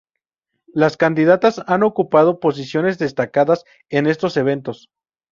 Las 0.73 0.97
candidatas 0.97 1.61
han 1.67 1.83
ocupado 1.83 2.39
posiciones 2.39 2.97
destacadas 2.97 3.65
en 3.89 4.07
estos 4.07 4.35
eventos. 4.35 4.89